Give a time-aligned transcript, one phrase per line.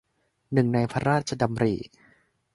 [0.53, 1.73] หนึ่งในพระราชดำริ